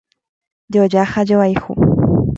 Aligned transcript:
Joja 0.73 1.03
ha 1.11 1.25
joayhu 1.33 1.77